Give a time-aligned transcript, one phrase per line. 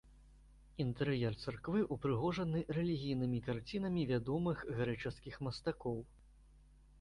[0.83, 5.97] Інтэр'ер царквы ўпрыгожаны рэлігійнымі карцінамі вядомых грэчаскіх мастакоў.